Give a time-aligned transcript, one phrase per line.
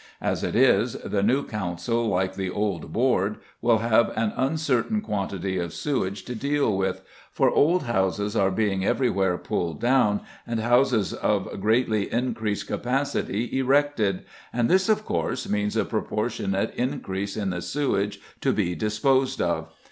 [0.19, 5.59] As it is, the new Council, like the old Board, will have an uncertain quantity
[5.59, 11.13] of sewage to deal with, for old houses are being everywhere pulled down, and houses
[11.13, 17.61] of greatly increased capacity erected, and this of course means a proportionate increase in the
[17.61, 19.67] sewage to be disposed of.